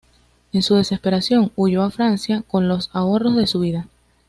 En 0.51 0.63
su 0.63 0.73
desesperación, 0.73 1.51
huyó 1.55 1.83
a 1.83 1.91
Francia 1.91 2.43
con 2.47 2.67
los 2.67 2.89
ahorros 2.91 3.35
de 3.35 3.45
su 3.45 3.59
vida. 3.59 3.87